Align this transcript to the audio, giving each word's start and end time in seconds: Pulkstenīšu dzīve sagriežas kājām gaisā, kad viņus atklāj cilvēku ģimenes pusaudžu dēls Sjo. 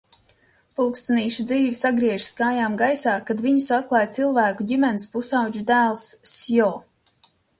Pulkstenīšu 0.77 1.43
dzīve 1.49 1.75
sagriežas 1.79 2.29
kājām 2.39 2.77
gaisā, 2.79 3.13
kad 3.29 3.43
viņus 3.47 3.67
atklāj 3.77 4.01
cilvēku 4.17 4.67
ģimenes 4.71 5.05
pusaudžu 5.17 5.63
dēls 5.73 6.09
Sjo. 6.33 6.71